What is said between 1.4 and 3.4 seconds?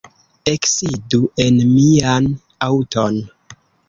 en mian aŭton.